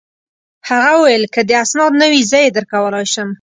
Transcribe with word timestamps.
هغه 0.69 0.91
وویل: 0.95 1.23
که 1.33 1.41
دي 1.47 1.55
اسناد 1.63 1.93
نه 2.01 2.07
وي، 2.11 2.21
زه 2.31 2.37
يې 2.43 2.49
درکولای 2.55 3.05
شم. 3.13 3.29